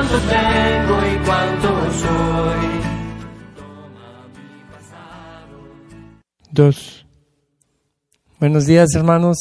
[0.00, 2.84] tengo y cuánto soy.
[6.50, 7.06] Dos.
[8.40, 9.36] Buenos días, hermanos.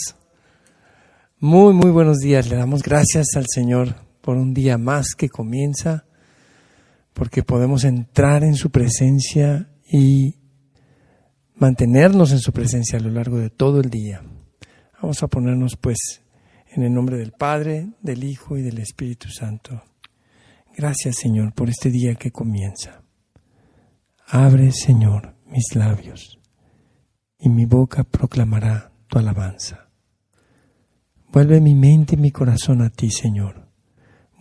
[1.40, 2.50] Muy, muy buenos días.
[2.50, 6.06] Le damos gracias al Señor por un día más que comienza,
[7.14, 10.36] porque podemos entrar en su presencia y
[11.56, 14.24] mantenernos en su presencia a lo largo de todo el día.
[15.02, 16.22] Vamos a ponernos pues
[16.72, 19.84] en el nombre del Padre, del Hijo y del Espíritu Santo.
[20.76, 23.04] Gracias Señor por este día que comienza.
[24.28, 26.40] Abre Señor mis labios
[27.38, 29.90] y mi boca proclamará tu alabanza.
[31.32, 33.68] Vuelve mi mente y mi corazón a ti Señor.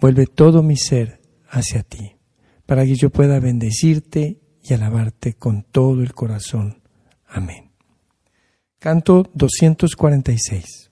[0.01, 2.17] Vuelve todo mi ser hacia ti,
[2.65, 6.83] para que yo pueda bendecirte y alabarte con todo el corazón.
[7.27, 7.73] Amén.
[8.79, 10.92] Canto 246.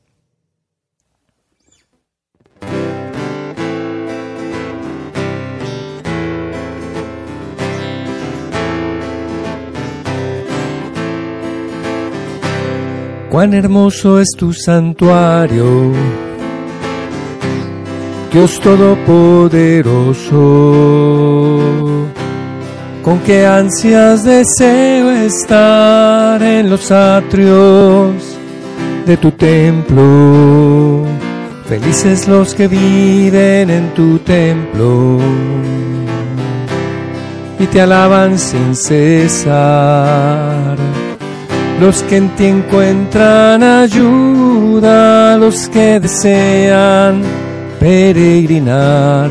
[13.31, 15.93] Cuán hermoso es tu santuario,
[18.33, 20.37] Dios Todopoderoso.
[23.05, 28.37] Con qué ansias deseo estar en los atrios
[29.07, 31.05] de tu templo.
[31.67, 35.19] Felices los que viven en tu templo
[37.61, 39.31] y te alaban sin cesar.
[41.81, 47.23] Los que en ti encuentran ayuda, los que desean
[47.81, 49.31] peregrinar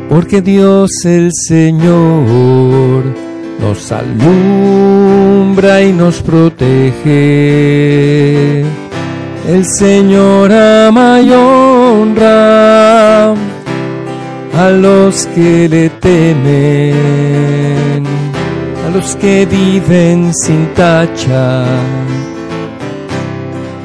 [0.09, 3.03] Porque Dios el Señor
[3.59, 7.47] nos alumbra y nos protege
[9.47, 16.95] el Señor ama y honra a los que le temen,
[18.85, 21.63] a los que viven sin tacha.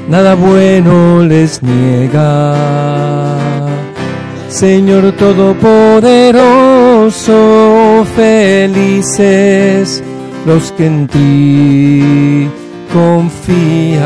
[0.09, 2.57] Nada bueno les niega.
[4.49, 10.03] Señor Todopoderoso, felices
[10.45, 12.51] los que en ti
[12.93, 14.03] confían.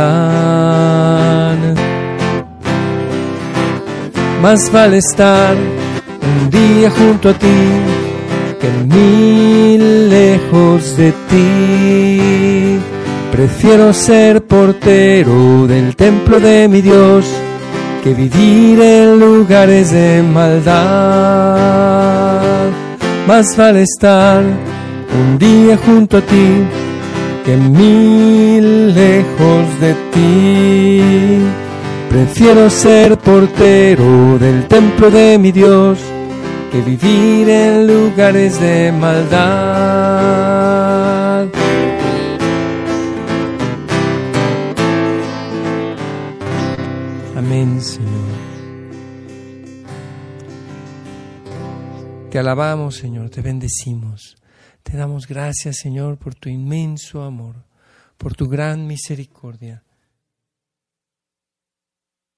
[4.43, 7.47] Más vale estar un día junto a ti
[8.61, 12.79] que mil lejos de ti.
[13.33, 17.27] Prefiero ser portero del templo de mi Dios
[18.03, 20.77] que vivir en lugares de maldad.
[23.27, 26.65] Más vale estar un día junto a ti
[27.47, 31.01] que mil lejos de ti.
[32.11, 36.01] Prefiero ser portero del templo de mi Dios
[36.73, 39.37] que vivir en lugares de maldad.
[47.37, 48.11] Amén, Señor.
[52.29, 54.37] Te alabamos, Señor, te bendecimos.
[54.87, 57.57] Te damos gracias, Señor, por tu inmenso amor,
[58.17, 59.83] por tu gran misericordia.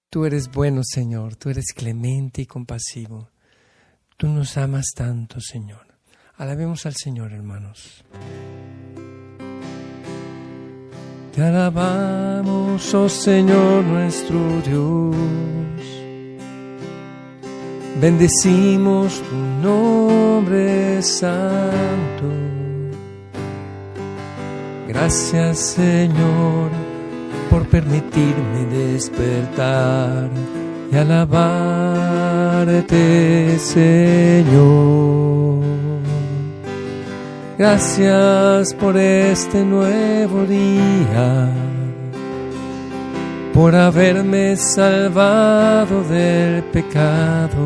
[0.09, 3.29] Tú eres bueno, Señor, tú eres clemente y compasivo.
[4.17, 5.87] Tú nos amas tanto, Señor.
[6.39, 8.03] Alabemos al Señor, hermanos.
[11.35, 15.68] Te alabamos, oh Señor nuestro Dios.
[18.01, 22.27] Bendecimos tu nombre santo.
[24.87, 26.71] Gracias, Señor,
[27.51, 30.31] por permitirme despertar
[30.93, 31.89] y alabarte,
[33.59, 35.19] Señor.
[37.59, 41.51] Gracias por este nuevo día,
[43.59, 47.59] por haberme salvado del pecado,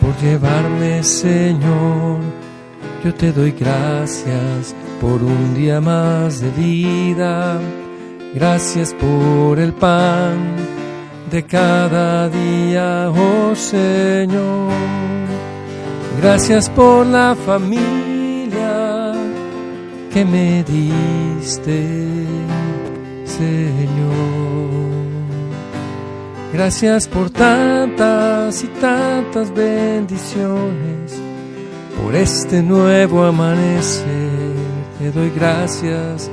[0.00, 2.20] por llevarme, Señor.
[3.04, 7.60] Yo te doy gracias por un día más de vida.
[8.34, 10.38] Gracias por el pan
[11.30, 14.72] de cada día, oh Señor.
[16.22, 19.12] Gracias por la familia
[20.10, 21.84] que me diste,
[23.38, 24.18] Señor.
[26.52, 31.20] Gracias por tantas y tantas bendiciones,
[31.96, 34.56] por este nuevo amanecer.
[34.98, 36.28] Te doy gracias,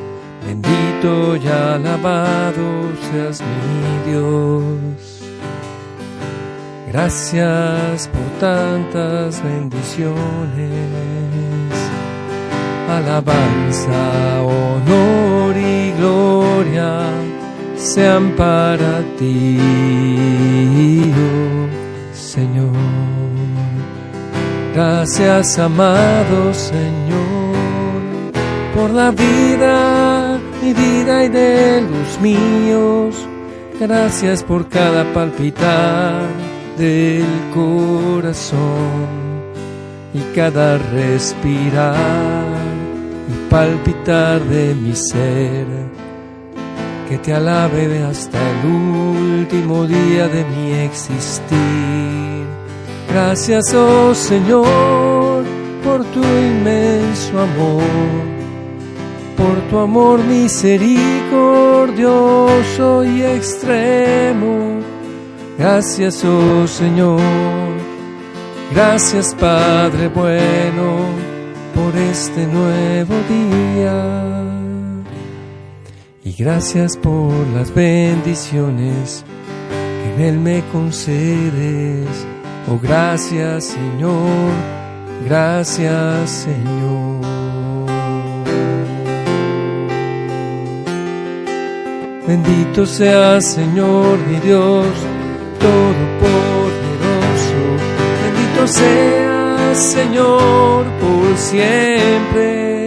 [0.47, 5.21] bendito y alabado seas mi Dios.
[6.91, 10.09] Gracias por tantas bendiciones.
[12.89, 15.24] Alabanza, honor
[16.55, 17.03] gloria
[17.75, 19.57] sean para ti,
[21.13, 22.71] oh Señor.
[24.73, 27.55] Gracias, amado Señor,
[28.73, 33.15] por la vida, mi vida y de los míos.
[33.79, 36.27] Gracias por cada palpitar
[36.77, 39.25] del corazón
[40.13, 42.45] y cada respirar
[43.27, 45.67] y palpitar de mi ser,
[47.09, 52.45] que te alabe hasta el último día de mi existir.
[53.09, 55.43] Gracias, oh Señor,
[55.83, 57.81] por tu inmenso amor,
[59.37, 64.75] por tu amor misericordioso y extremo
[65.57, 67.21] Gracias, oh Señor.
[68.73, 71.05] Gracias, Padre bueno,
[71.73, 74.64] por este nuevo día.
[76.25, 79.23] Y gracias por las bendiciones
[79.69, 82.07] que en Él me concedes.
[82.67, 84.49] Oh, gracias, Señor.
[85.23, 87.21] Gracias, Señor.
[92.27, 94.87] Bendito sea, Señor, mi Dios
[95.59, 96.25] Todopoderoso.
[98.23, 102.84] Bendito seas, Señor, por siempre.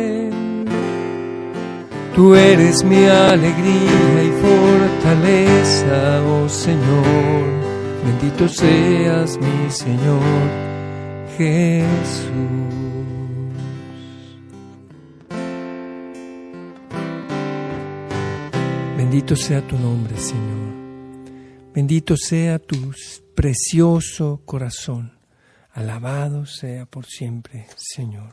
[2.19, 7.45] Tú eres mi alegría y fortaleza, oh Señor.
[8.05, 10.21] Bendito seas, mi Señor
[11.37, 12.35] Jesús.
[18.97, 20.75] Bendito sea tu nombre, Señor.
[21.73, 22.93] Bendito sea tu
[23.37, 25.13] precioso corazón.
[25.71, 28.33] Alabado sea por siempre, Señor.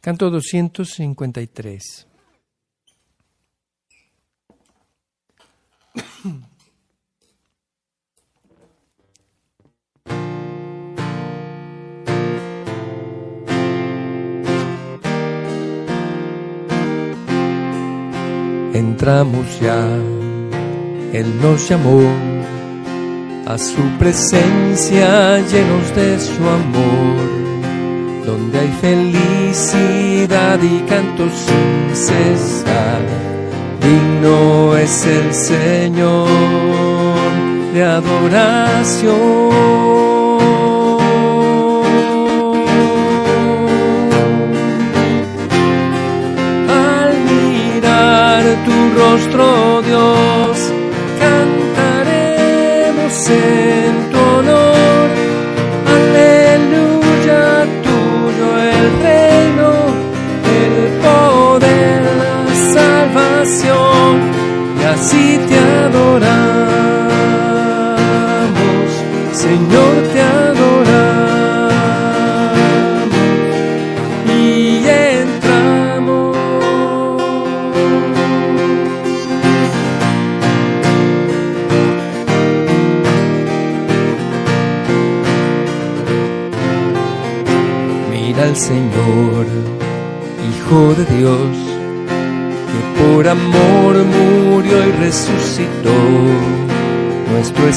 [0.00, 2.06] Canto 253.
[18.74, 19.84] Entramos ya
[21.12, 22.00] él nos llamó
[23.46, 33.31] a su presencia llenos de su amor, donde hay felicidad y canto sin cesar.
[33.82, 36.28] Digno es el Señor
[37.74, 39.12] de adoración.
[46.68, 50.61] Al mirar tu rostro, Dios,
[65.02, 66.22] así te adoramos,
[69.32, 69.92] Señor.
[70.20, 70.31] al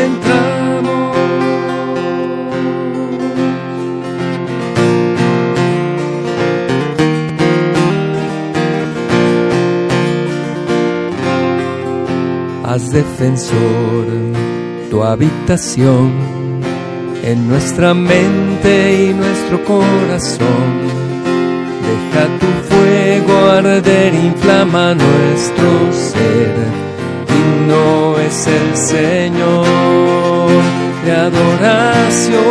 [0.00, 1.16] entramos.
[12.64, 14.06] Haz defensor
[14.90, 16.35] tu habitación
[17.26, 20.86] en nuestra mente y nuestro corazón.
[21.86, 26.54] Deja tu fuego arder, inflama nuestro ser.
[27.26, 29.66] Digno es el Señor
[31.04, 32.46] de adoración.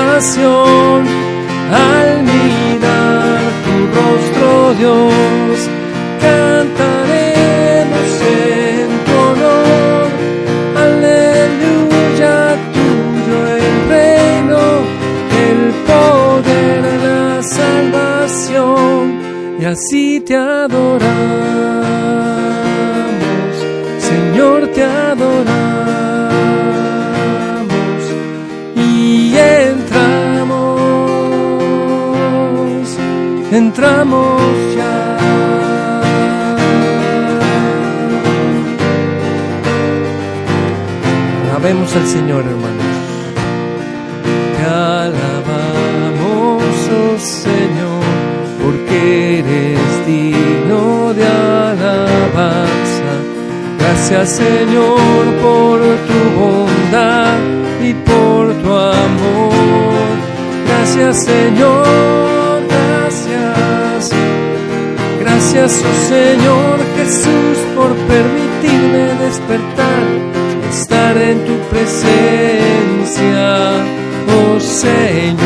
[0.00, 0.98] Salvación.
[1.72, 4.48] Al mirar tu rostro,
[4.80, 5.58] Dios,
[6.26, 8.10] cantaremos
[8.42, 10.06] en tu honor.
[10.86, 12.36] Aleluya,
[12.74, 14.62] tuyo el reino,
[15.46, 19.02] el poder, la salvación,
[19.60, 21.79] y así te adoramos,
[33.70, 34.42] entramos
[34.76, 35.16] ya.
[41.44, 42.94] Alabemos al Señor, hermanos.
[44.56, 46.62] Te alabamos,
[47.00, 48.04] oh Señor,
[48.62, 51.24] porque eres digno de
[51.70, 53.12] alabanza.
[53.78, 57.38] Gracias, Señor, por tu bondad
[57.88, 60.10] y por tu amor.
[60.66, 62.59] Gracias, Señor,
[63.10, 64.10] gracias.
[65.20, 70.04] Gracias, oh Señor Jesús, por permitirme despertar,
[70.70, 73.48] estar en tu presencia,
[74.28, 75.38] oh Señor.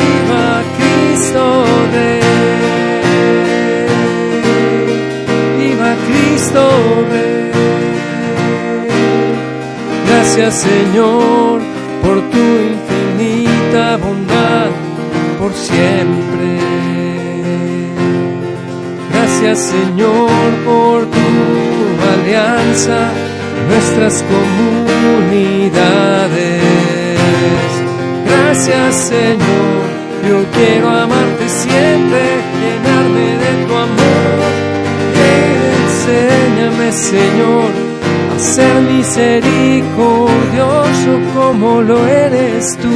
[0.00, 2.20] Viva Cristo Rey,
[5.58, 6.62] viva Cristo
[7.10, 7.50] Rey.
[10.08, 11.60] Gracias, Señor,
[12.02, 14.25] por tu infinita bondad,
[15.56, 16.60] siempre.
[19.12, 20.30] Gracias Señor
[20.64, 21.18] por tu
[22.14, 23.10] alianza,
[23.68, 26.62] nuestras comunidades.
[28.26, 29.82] Gracias Señor,
[30.28, 32.22] yo quiero amarte siempre,
[32.62, 34.38] llenarme de tu amor.
[35.82, 37.70] Enséñame Señor
[38.34, 42.88] a ser misericordioso como lo eres tú.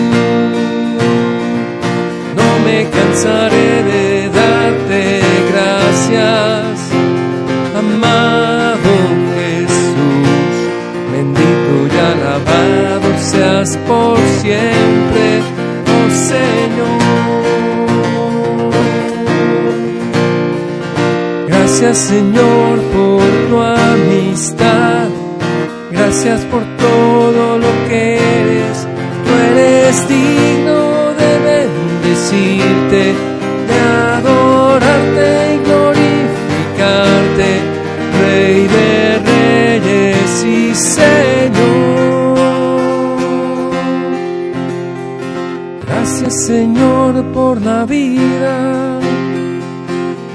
[2.65, 5.21] Me cansaré de darte
[5.53, 6.91] gracias,
[7.77, 8.93] amado
[9.37, 10.55] Jesús.
[11.13, 15.43] Bendito y alabado seas por siempre,
[15.95, 17.01] oh Señor.
[21.49, 25.09] Gracias Señor por tu amistad,
[25.91, 28.40] gracias por todo lo que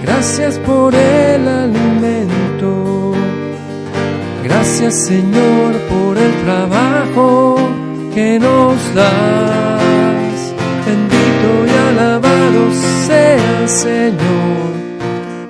[0.01, 3.13] gracias por el alimento,
[4.43, 7.55] gracias Señor por el trabajo
[8.13, 10.53] que nos das.
[10.85, 12.71] Bendito y alabado
[13.07, 14.75] sea Señor.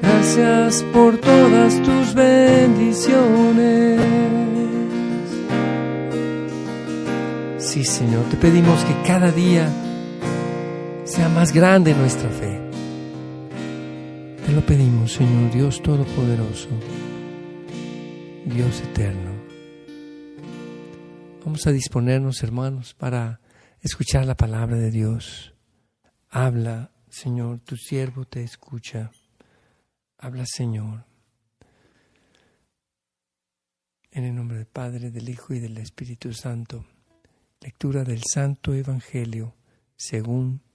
[0.01, 4.01] Gracias por todas tus bendiciones.
[7.57, 9.69] Sí, Señor, te pedimos que cada día
[11.05, 12.59] sea más grande nuestra fe.
[14.43, 16.69] Te lo pedimos, Señor Dios Todopoderoso,
[18.45, 19.31] Dios eterno.
[21.43, 23.39] Vamos a disponernos, hermanos, para
[23.81, 25.53] escuchar la palabra de Dios.
[26.29, 29.11] Habla, Señor, tu siervo te escucha.
[30.17, 31.05] Habla, Señor.
[34.09, 36.83] En el nombre del Padre, del Hijo y del Espíritu Santo.
[37.61, 39.55] Lectura del Santo Evangelio
[39.97, 40.64] según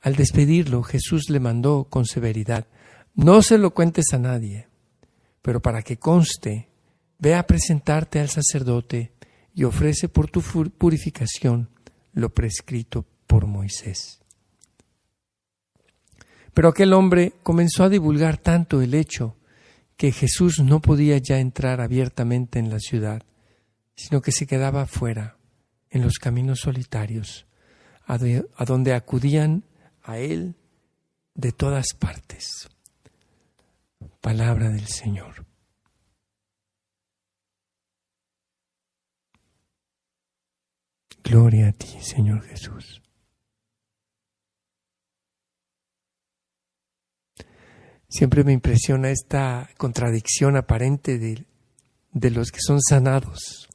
[0.00, 2.66] Al despedirlo, Jesús le mandó con severidad,
[3.14, 4.68] no se lo cuentes a nadie,
[5.42, 6.68] pero para que conste,
[7.18, 9.12] ve a presentarte al sacerdote
[9.54, 11.68] y ofrece por tu purificación
[12.12, 14.20] lo prescrito por Moisés.
[16.54, 19.36] Pero aquel hombre comenzó a divulgar tanto el hecho
[19.96, 23.22] que Jesús no podía ya entrar abiertamente en la ciudad,
[23.94, 25.38] sino que se quedaba fuera,
[25.90, 27.46] en los caminos solitarios,
[28.06, 29.64] a donde acudían
[30.08, 30.56] a él
[31.34, 32.66] de todas partes.
[34.22, 35.44] Palabra del Señor.
[41.22, 43.02] Gloria a ti, Señor Jesús.
[48.08, 51.44] Siempre me impresiona esta contradicción aparente de,
[52.12, 53.68] de, los que son sanados.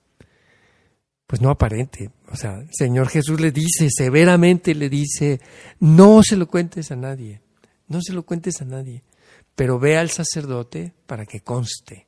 [1.28, 2.10] Pues no aparente.
[2.34, 5.40] O sea, Señor Jesús le dice, severamente le dice,
[5.80, 7.42] no se lo cuentes a nadie,
[7.88, 9.04] no se lo cuentes a nadie,
[9.54, 12.08] pero ve al sacerdote para que conste.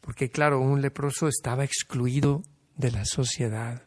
[0.00, 2.42] Porque claro, un leproso estaba excluido
[2.76, 3.84] de la sociedad.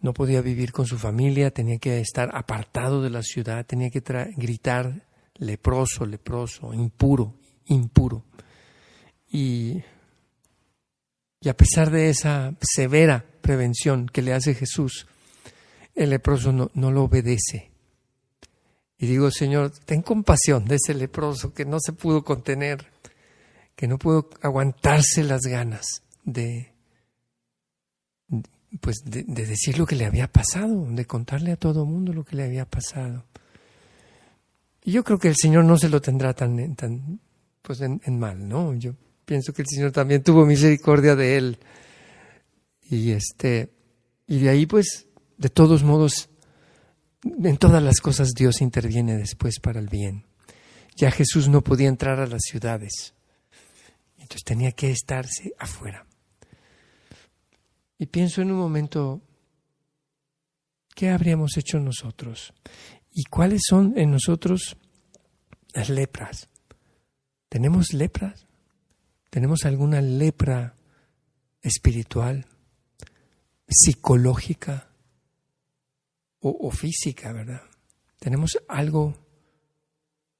[0.00, 4.02] No podía vivir con su familia, tenía que estar apartado de la ciudad, tenía que
[4.34, 7.34] gritar leproso, leproso, impuro,
[7.66, 8.24] impuro.
[9.30, 9.82] Y,
[11.40, 15.06] y a pesar de esa severa prevención que le hace Jesús,
[15.94, 17.70] el leproso no, lo obedece.
[18.98, 22.86] Y digo, Señor, ten compasión de ese leproso que no se pudo contener,
[23.74, 26.74] que no pudo aguantarse las ganas de,
[28.80, 32.24] pues de, decir lo que le había pasado, de contarle a todo el mundo lo
[32.24, 33.24] que le había pasado.
[34.84, 37.20] Y yo creo que el Señor no se lo tendrá tan, tan
[37.62, 38.74] pues en, mal, ¿no?
[38.74, 38.94] Yo
[39.30, 41.58] pienso que el Señor también tuvo misericordia de él.
[42.82, 43.70] Y este,
[44.26, 45.06] y de ahí pues,
[45.38, 46.28] de todos modos,
[47.22, 50.24] en todas las cosas Dios interviene después para el bien.
[50.96, 53.14] Ya Jesús no podía entrar a las ciudades.
[54.18, 56.04] Entonces tenía que estarse afuera.
[57.96, 59.22] Y pienso en un momento,
[60.92, 62.52] ¿qué habríamos hecho nosotros?
[63.12, 64.76] ¿Y cuáles son en nosotros
[65.72, 66.48] las lepras?
[67.48, 68.49] ¿Tenemos lepras?
[69.30, 70.76] ¿Tenemos alguna lepra
[71.62, 72.46] espiritual,
[73.68, 74.88] psicológica
[76.40, 77.62] o, física, verdad?
[78.18, 79.16] Tenemos algo,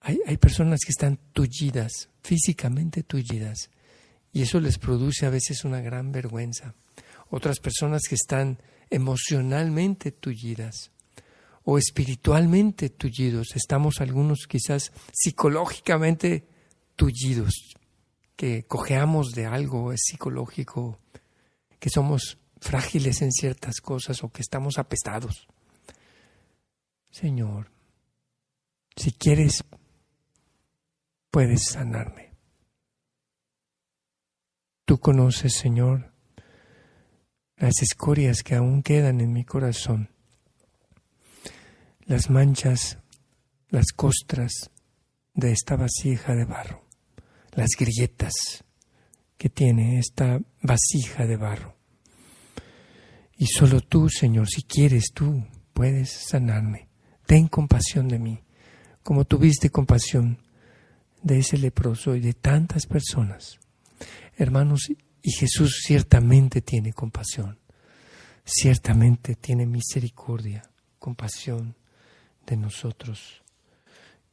[0.00, 3.70] hay, hay personas que están tullidas, físicamente tullidas,
[4.32, 6.74] y eso les produce a veces una gran vergüenza.
[7.30, 8.58] Otras personas que están
[8.90, 10.90] emocionalmente tullidas
[11.64, 13.54] o espiritualmente tullidos.
[13.54, 16.44] Estamos algunos quizás psicológicamente
[16.96, 17.76] tullidos,
[18.40, 20.98] que cojeamos de algo es psicológico,
[21.78, 25.46] que somos frágiles en ciertas cosas o que estamos apestados.
[27.10, 27.70] Señor,
[28.96, 29.62] si quieres,
[31.30, 32.32] puedes sanarme.
[34.86, 36.10] Tú conoces, Señor,
[37.56, 40.08] las escorias que aún quedan en mi corazón
[42.06, 42.96] las manchas,
[43.68, 44.70] las costras
[45.34, 46.89] de esta vasija de barro,
[47.52, 48.32] las grietas
[49.36, 51.76] que tiene esta vasija de barro.
[53.36, 56.88] Y solo tú, Señor, si quieres tú, puedes sanarme.
[57.26, 58.42] Ten compasión de mí,
[59.02, 60.38] como tuviste compasión
[61.22, 63.58] de ese leproso y de tantas personas.
[64.36, 64.90] Hermanos,
[65.22, 67.58] y Jesús ciertamente tiene compasión,
[68.44, 70.62] ciertamente tiene misericordia,
[70.98, 71.76] compasión
[72.46, 73.42] de nosotros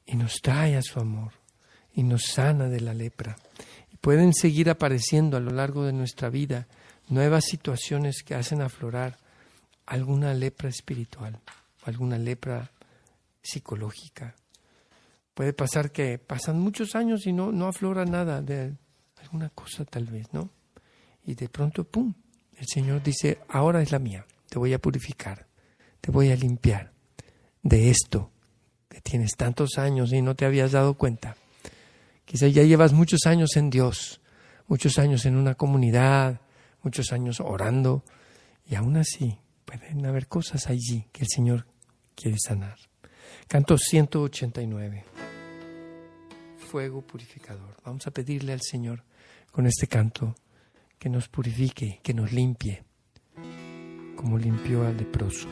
[0.05, 1.33] y nos trae a su amor
[1.97, 3.35] y nos sana de la lepra.
[4.01, 6.67] Pueden seguir apareciendo a lo largo de nuestra vida
[7.09, 9.17] nuevas situaciones que hacen aflorar
[9.87, 11.39] alguna lepra espiritual,
[11.85, 12.69] alguna lepra
[13.41, 14.35] psicológica.
[15.33, 18.75] Puede pasar que pasan muchos años y no, no aflora nada de
[19.19, 20.51] alguna cosa tal vez, ¿no?
[21.25, 22.13] Y de pronto, ¡pum!
[22.55, 25.47] El Señor dice, ahora es la mía, te voy a purificar,
[25.99, 26.91] te voy a limpiar
[27.63, 28.29] de esto
[28.87, 31.35] que tienes tantos años y no te habías dado cuenta.
[32.27, 34.19] Quizá ya llevas muchos años en Dios,
[34.67, 36.41] muchos años en una comunidad,
[36.83, 38.03] muchos años orando,
[38.65, 41.67] y aún así pueden haber cosas allí que el Señor
[42.15, 42.77] quiere sanar.
[43.47, 45.05] Canto 189.
[46.57, 47.77] Fuego purificador.
[47.85, 49.05] Vamos a pedirle al Señor
[49.53, 50.35] con este canto
[50.99, 52.83] que nos purifique, que nos limpie,
[54.17, 55.47] como limpió al leproso.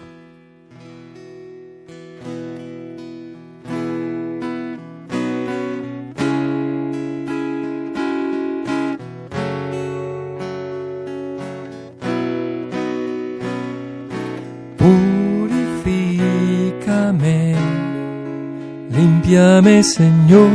[19.83, 20.47] Señor,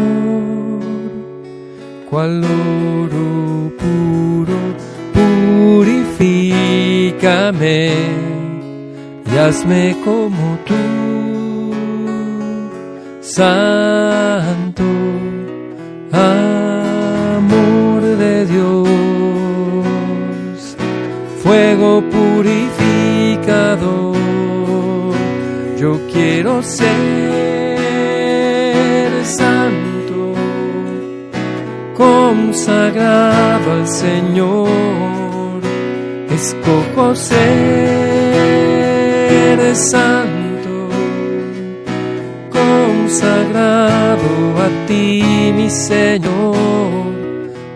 [2.08, 4.56] cual oro puro,
[6.16, 7.92] purifícame
[9.30, 10.74] y hazme como tú,
[13.20, 14.84] Santo,
[16.12, 18.86] amor de Dios,
[21.42, 24.16] fuego purificador,
[25.78, 27.29] yo quiero ser
[29.24, 30.34] santo,
[31.96, 35.60] consagrado al Señor,
[36.30, 37.36] escojo ser
[39.76, 40.88] santo,
[42.50, 46.96] consagrado a ti, mi Señor,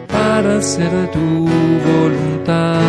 [0.08, 1.48] para hacer tu
[1.88, 2.84] voluntad.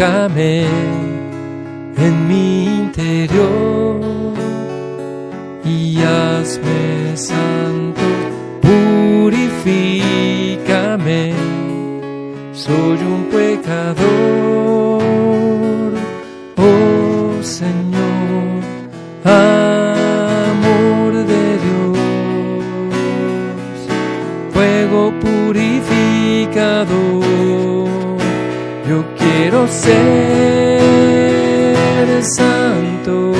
[0.00, 0.64] Purifícame
[1.98, 4.00] en mi interior
[5.62, 8.00] y hazme santo.
[8.62, 9.74] Purifícame,
[12.54, 14.59] soy un pecador.
[28.90, 29.94] Yo quiero ser
[32.24, 33.32] santo,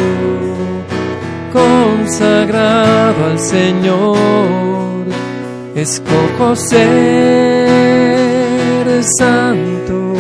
[1.53, 5.07] consagrado al Señor.
[5.75, 7.67] Escojo ser
[9.03, 10.15] santo,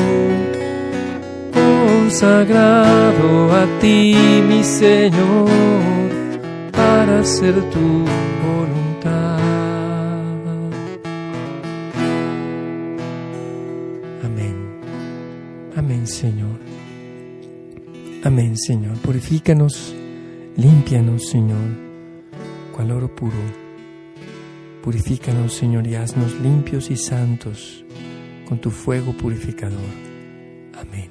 [1.54, 4.16] consagrado a ti,
[4.48, 5.48] mi Señor,
[6.72, 8.04] para hacer tu
[18.22, 18.98] Amén, Señor.
[18.98, 19.94] Purifícanos,
[20.54, 21.70] límpianos, Señor,
[22.76, 23.32] cual oro puro.
[24.82, 27.82] Purifícanos, Señor, y haznos limpios y santos
[28.46, 29.80] con tu fuego purificador.
[30.78, 31.10] Amén.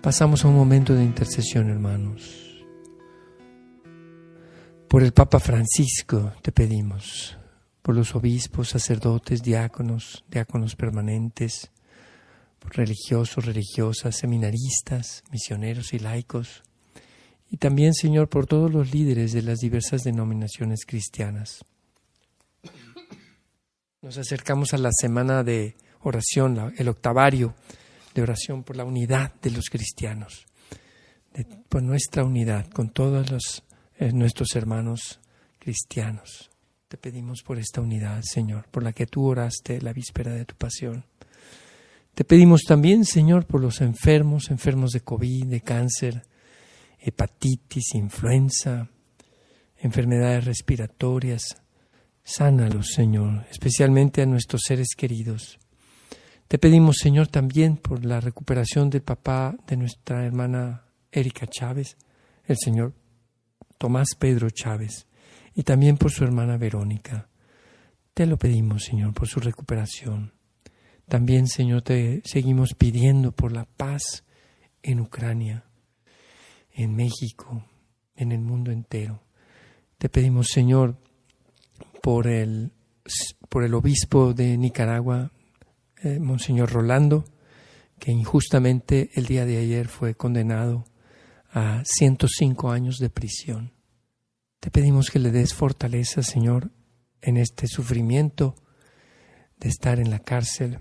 [0.00, 2.64] Pasamos a un momento de intercesión, hermanos.
[4.86, 7.36] Por el Papa Francisco te pedimos,
[7.82, 11.72] por los obispos, sacerdotes, diáconos, diáconos permanentes,
[12.70, 16.62] religiosos, religiosas, seminaristas, misioneros y laicos,
[17.50, 21.64] y también, Señor, por todos los líderes de las diversas denominaciones cristianas.
[24.02, 27.54] Nos acercamos a la semana de oración, el octavario
[28.14, 30.46] de oración por la unidad de los cristianos,
[31.68, 33.62] por nuestra unidad con todos los,
[33.98, 35.20] eh, nuestros hermanos
[35.58, 36.50] cristianos.
[36.88, 40.54] Te pedimos por esta unidad, Señor, por la que tú oraste la víspera de tu
[40.54, 41.04] pasión.
[42.16, 46.22] Te pedimos también, Señor, por los enfermos, enfermos de COVID, de cáncer,
[46.98, 48.88] hepatitis, influenza,
[49.76, 51.60] enfermedades respiratorias.
[52.24, 55.58] Sánalos, Señor, especialmente a nuestros seres queridos.
[56.48, 61.98] Te pedimos, Señor, también por la recuperación del papá de nuestra hermana Erika Chávez,
[62.46, 62.94] el Señor
[63.76, 65.06] Tomás Pedro Chávez,
[65.54, 67.28] y también por su hermana Verónica.
[68.14, 70.35] Te lo pedimos, Señor, por su recuperación.
[71.08, 74.24] También, Señor, te seguimos pidiendo por la paz
[74.82, 75.64] en Ucrania,
[76.72, 77.64] en México,
[78.14, 79.22] en el mundo entero.
[79.98, 80.98] Te pedimos, Señor,
[82.02, 82.72] por el,
[83.48, 85.32] por el obispo de Nicaragua,
[86.02, 87.24] eh, Monseñor Rolando,
[87.98, 90.84] que injustamente el día de ayer fue condenado
[91.50, 93.72] a 105 años de prisión.
[94.60, 96.70] Te pedimos que le des fortaleza, Señor,
[97.22, 98.54] en este sufrimiento
[99.58, 100.80] de estar en la cárcel.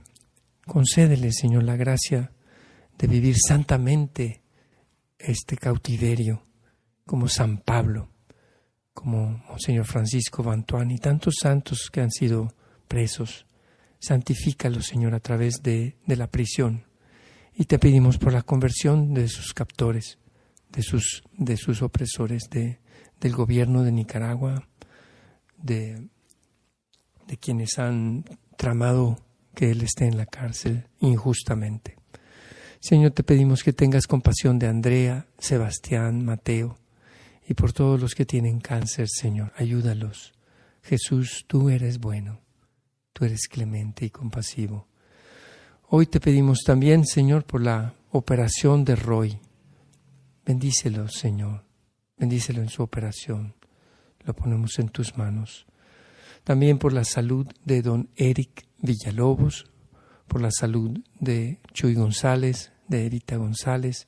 [0.66, 2.32] Concédele, Señor, la gracia
[2.98, 4.42] de vivir santamente
[5.20, 6.46] este cautiverio,
[7.06, 8.10] como San Pablo,
[8.94, 12.54] como Monseñor Francisco Bantuán y tantos santos que han sido
[12.88, 13.46] presos.
[14.00, 16.86] Santifícalo, Señor, a través de, de la prisión.
[17.54, 20.18] Y te pedimos por la conversión de sus captores,
[20.72, 22.80] de sus, de sus opresores, de,
[23.20, 24.68] del gobierno de Nicaragua,
[25.58, 26.10] de,
[27.28, 28.26] de quienes han
[28.58, 29.25] tramado
[29.56, 31.98] que Él esté en la cárcel injustamente.
[32.80, 36.78] Señor, te pedimos que tengas compasión de Andrea, Sebastián, Mateo
[37.48, 39.52] y por todos los que tienen cáncer, Señor.
[39.56, 40.34] Ayúdalos.
[40.84, 42.42] Jesús, tú eres bueno,
[43.12, 44.88] tú eres clemente y compasivo.
[45.88, 49.40] Hoy te pedimos también, Señor, por la operación de Roy.
[50.46, 51.64] Bendícelo, Señor.
[52.18, 53.56] Bendícelo en su operación.
[54.24, 55.66] Lo ponemos en tus manos.
[56.44, 59.66] También por la salud de don Eric Villalobos,
[60.28, 64.08] por la salud de Chuy González, de Erita González,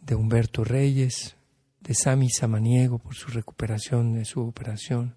[0.00, 1.36] de Humberto Reyes,
[1.80, 5.16] de Sami Samaniego por su recuperación de su operación,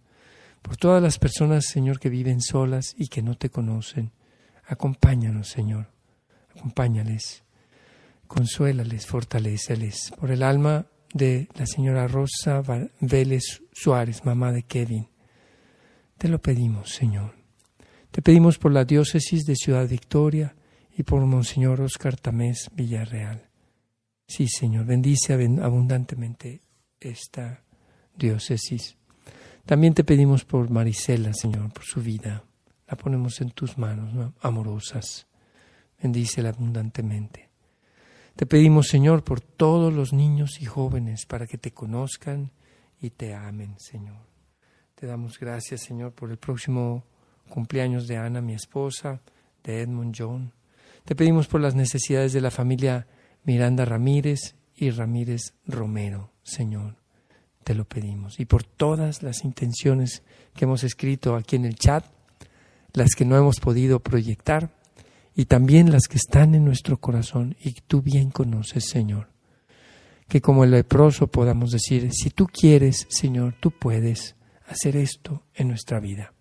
[0.62, 4.12] por todas las personas, Señor, que viven solas y que no te conocen.
[4.66, 5.88] Acompáñanos, Señor,
[6.56, 7.44] acompáñales,
[8.28, 12.64] consuélales, fortaleceles, por el alma de la señora Rosa
[13.02, 15.10] Vélez Suárez, mamá de Kevin.
[16.18, 17.43] Te lo pedimos, Señor.
[18.14, 20.56] Te pedimos por la diócesis de Ciudad Victoria
[20.96, 23.50] y por Monseñor Oscar Tamés Villarreal.
[24.28, 26.62] Sí, Señor, bendice abundantemente
[27.00, 27.64] esta
[28.16, 28.98] diócesis.
[29.66, 32.44] También te pedimos por Marisela, Señor, por su vida.
[32.88, 35.26] La ponemos en tus manos, amorosas.
[36.00, 37.50] Bendícela abundantemente.
[38.36, 42.52] Te pedimos, Señor, por todos los niños y jóvenes para que te conozcan
[43.02, 44.22] y te amen, Señor.
[44.94, 47.06] Te damos gracias, Señor, por el próximo
[47.54, 49.22] cumpleaños de Ana, mi esposa,
[49.64, 50.54] de Edmund John.
[51.06, 53.06] Te pedimos por las necesidades de la familia
[53.44, 56.96] Miranda Ramírez y Ramírez Romero, Señor.
[57.64, 58.40] Te lo pedimos.
[58.40, 60.24] Y por todas las intenciones
[60.56, 62.04] que hemos escrito aquí en el chat,
[62.94, 64.72] las que no hemos podido proyectar
[65.36, 69.30] y también las que están en nuestro corazón y tú bien conoces, Señor.
[70.28, 74.36] Que como el leproso podamos decir, si tú quieres, Señor, tú puedes
[74.66, 76.34] hacer esto en nuestra vida.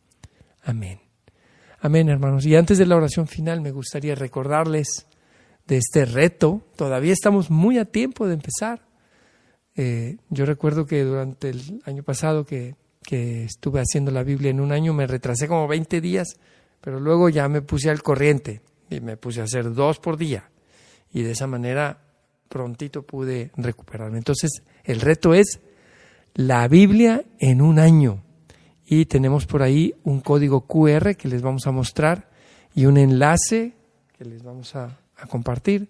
[0.63, 1.02] Amén.
[1.85, 2.47] Amén, hermanos.
[2.47, 5.09] Y antes de la oración final me gustaría recordarles
[5.67, 6.63] de este reto.
[6.77, 8.87] Todavía estamos muy a tiempo de empezar.
[9.75, 14.61] Eh, yo recuerdo que durante el año pasado que, que estuve haciendo la Biblia en
[14.61, 16.37] un año me retrasé como 20 días,
[16.81, 20.53] pero luego ya me puse al corriente y me puse a hacer dos por día.
[21.13, 21.99] Y de esa manera
[22.49, 24.19] prontito pude recuperarme.
[24.19, 25.59] Entonces, el reto es
[26.35, 28.23] la Biblia en un año.
[28.95, 32.29] Y tenemos por ahí un código QR que les vamos a mostrar
[32.75, 33.73] y un enlace
[34.19, 34.99] que les vamos a,
[35.31, 35.89] compartir.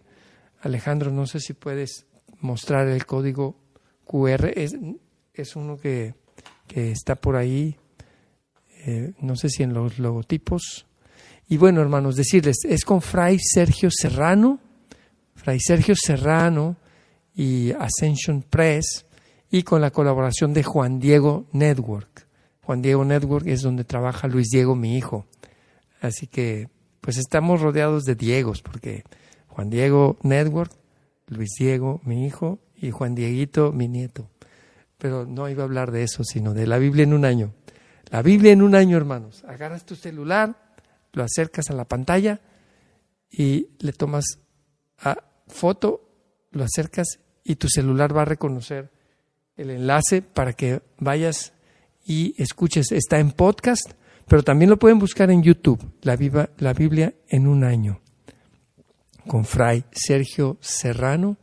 [0.60, 2.06] Alejandro, no sé si puedes
[2.38, 3.56] mostrar el código
[4.04, 4.52] QR.
[4.54, 4.76] Es,
[5.34, 6.14] es uno que,
[6.68, 7.76] que, está por ahí,
[8.86, 10.86] eh, no sé si en los logotipos
[11.48, 14.60] y bueno, hermanos, decirles, es con Fray Sergio Serrano,
[15.34, 16.76] Fray Sergio Serrano
[17.34, 19.06] y Ascension Press
[19.50, 22.30] y con la colaboración de Juan Diego Network.
[22.64, 25.26] Juan Diego Network es donde trabaja Luis Diego, mi hijo.
[26.00, 26.68] Así que,
[27.00, 29.04] pues estamos rodeados de Diegos, porque
[29.48, 30.72] Juan Diego Network,
[31.26, 34.28] Luis Diego, mi hijo, y Juan Dieguito, mi nieto.
[34.98, 37.52] Pero no iba a hablar de eso, sino de la Biblia en un año.
[38.10, 39.44] La Biblia en un año, hermanos.
[39.44, 40.76] Agarras tu celular,
[41.12, 42.40] lo acercas a la pantalla
[43.30, 44.24] y le tomas
[44.98, 45.16] a
[45.48, 46.08] foto,
[46.50, 48.90] lo acercas y tu celular va a reconocer
[49.56, 51.52] el enlace para que vayas
[52.04, 52.92] y escuches.
[52.92, 53.92] Está en podcast,
[54.26, 56.16] pero también lo pueden buscar en YouTube, la,
[56.58, 58.00] la Biblia en un año,
[59.26, 61.36] con Fray Sergio Serrano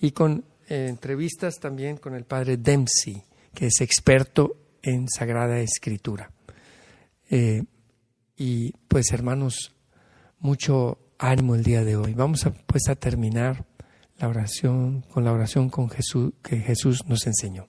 [0.00, 3.22] y con eh, entrevistas también con el padre Dempsey,
[3.54, 6.30] que es experto en Sagrada Escritura.
[7.30, 7.62] Eh,
[8.36, 9.74] y pues hermanos,
[10.40, 12.14] mucho ánimo el día de hoy.
[12.14, 13.64] Vamos a, pues a terminar
[14.18, 17.68] la oración con la oración con Jesús que Jesús nos enseñó.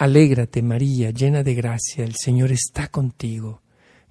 [0.00, 3.60] Alégrate María, llena de gracia, el Señor está contigo.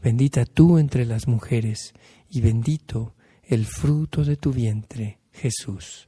[0.03, 1.95] Bendita tú entre las mujeres
[2.29, 6.07] y bendito el fruto de tu vientre, Jesús.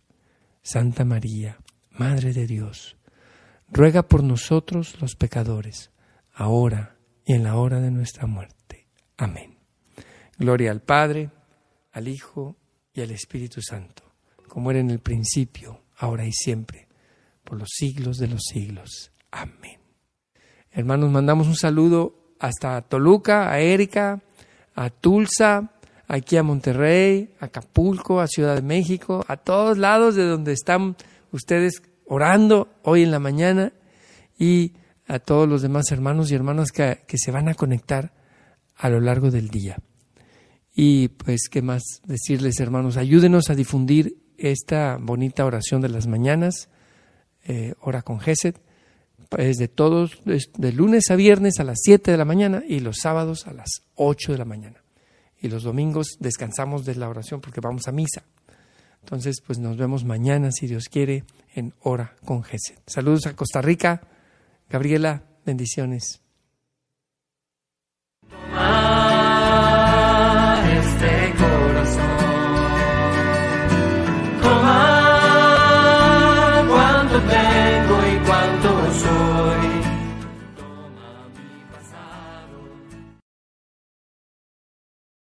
[0.61, 1.57] Santa María,
[1.89, 2.95] Madre de Dios,
[3.71, 5.89] ruega por nosotros los pecadores,
[6.31, 8.87] ahora y en la hora de nuestra muerte.
[9.17, 9.57] Amén.
[10.37, 11.31] Gloria al Padre,
[11.91, 12.55] al Hijo
[12.93, 14.03] y al Espíritu Santo,
[14.47, 16.87] como era en el principio, ahora y siempre,
[17.43, 19.10] por los siglos de los siglos.
[19.31, 19.79] Amén.
[20.71, 24.21] Hermanos, mandamos un saludo hasta Toluca, a Erika,
[24.75, 25.71] a Tulsa,
[26.07, 30.97] aquí a Monterrey, a Acapulco, a Ciudad de México, a todos lados de donde están
[31.31, 33.71] ustedes orando hoy en la mañana
[34.37, 34.73] y
[35.07, 38.13] a todos los demás hermanos y hermanas que, se van a conectar
[38.75, 39.77] a lo largo del día.
[40.73, 42.97] Y pues, ¿qué más decirles, hermanos?
[42.97, 46.69] Ayúdenos a difundir esta bonita oración de las mañanas,
[47.43, 48.61] eh, hora con Geset,
[49.37, 52.97] es de todos, de lunes a viernes a las 7 de la mañana y los
[53.01, 54.83] sábados a las 8 de la mañana.
[55.39, 58.23] Y los domingos descansamos de la oración porque vamos a misa.
[59.03, 61.23] Entonces, pues nos vemos mañana, si Dios quiere,
[61.55, 62.79] en hora con Geset.
[62.85, 64.01] Saludos a Costa Rica.
[64.69, 66.21] Gabriela, bendiciones.